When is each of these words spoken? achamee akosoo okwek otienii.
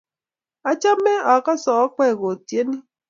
achamee 0.69 1.19
akosoo 1.33 1.77
okwek 1.85 2.19
otienii. 2.29 2.81